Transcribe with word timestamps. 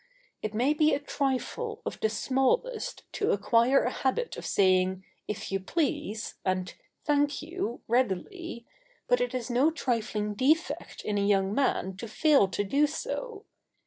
It 0.41 0.55
may 0.55 0.73
be 0.73 0.95
a 0.95 0.99
trifle 0.99 1.79
of 1.85 1.99
the 1.99 2.09
smallest 2.09 3.03
to 3.13 3.29
acquire 3.31 3.83
a 3.83 3.91
habit 3.91 4.35
of 4.35 4.47
saying 4.47 5.03
"if 5.27 5.51
you 5.51 5.59
please" 5.59 6.39
and 6.43 6.73
"thank 7.03 7.43
you" 7.43 7.81
readily, 7.87 8.65
but 9.07 9.21
it 9.21 9.35
is 9.35 9.51
no 9.51 9.69
trifling 9.69 10.33
defect 10.33 11.05
in 11.05 11.19
a 11.19 11.21
young 11.21 11.53
man 11.53 11.97
to 11.97 12.07
fail 12.07 12.47
to 12.47 12.63
do 12.63 12.87
so. 12.87 13.45